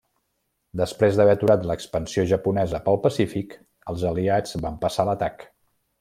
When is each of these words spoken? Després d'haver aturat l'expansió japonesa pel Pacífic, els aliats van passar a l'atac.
Després 0.79 1.17
d'haver 1.19 1.33
aturat 1.39 1.67
l'expansió 1.71 2.23
japonesa 2.33 2.79
pel 2.87 2.97
Pacífic, 3.05 3.53
els 3.93 4.07
aliats 4.13 4.57
van 4.69 4.81
passar 4.87 5.05
a 5.07 5.11
l'atac. 5.11 5.47